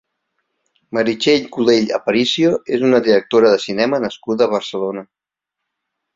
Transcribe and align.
Meritxell 0.97 1.45
Colell 1.57 1.93
Aparicio 1.97 2.55
és 2.79 2.87
una 2.89 3.03
directora 3.09 3.53
de 3.57 3.61
cinema 3.67 4.01
nascuda 4.07 4.49
a 4.49 4.53
Barcelona. 4.57 5.07